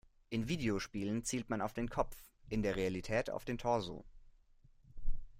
In 0.31 0.47
Videospielen 0.47 1.23
zielt 1.25 1.51
man 1.51 1.61
auf 1.61 1.73
den 1.73 1.87
Kopf, 1.87 2.17
in 2.49 2.63
der 2.63 2.75
Realität 2.75 3.29
auf 3.29 3.45
den 3.45 3.59
Torso. 3.59 4.03